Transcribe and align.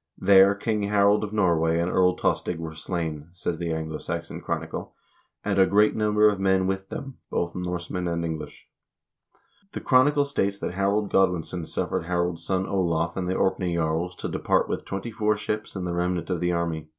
"There 0.30 0.54
King 0.54 0.84
Harald 0.84 1.24
of 1.24 1.32
Norway 1.32 1.80
and 1.80 1.90
Earl 1.90 2.14
Tostig 2.14 2.58
were 2.60 2.76
slain," 2.76 3.30
says 3.32 3.58
the" 3.58 3.72
Anglo 3.74 3.98
Saxon 3.98 4.40
Chronicle," 4.40 4.94
2" 5.42 5.50
and 5.50 5.58
a 5.58 5.66
great 5.66 5.96
number 5.96 6.28
of 6.28 6.38
men 6.38 6.68
with 6.68 6.90
them, 6.90 7.18
both 7.28 7.56
Norsemen 7.56 8.06
and 8.06 8.24
English." 8.24 8.68
The 9.72 9.80
chronicle 9.80 10.26
states 10.26 10.60
that 10.60 10.74
Harold 10.74 11.10
Godwin 11.10 11.42
son 11.42 11.66
suffered 11.66 12.04
Harald's 12.04 12.44
son 12.44 12.68
Olav 12.68 13.16
and 13.16 13.28
the 13.28 13.34
Orkney 13.34 13.74
jarls 13.74 14.14
to 14.18 14.28
depart 14.28 14.68
with 14.68 14.84
twenty 14.84 15.10
four 15.10 15.34
ships 15.36 15.74
and 15.74 15.84
the 15.84 15.92
remnant 15.92 16.30
of 16.30 16.38
the 16.38 16.52
army. 16.52 16.90